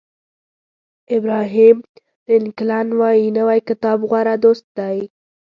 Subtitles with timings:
[1.17, 1.77] ابراهیم
[2.27, 4.97] لینکلن وایي نوی کتاب غوره دوست دی.